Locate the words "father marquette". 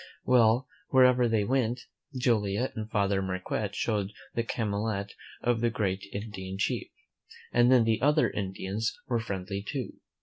2.89-3.75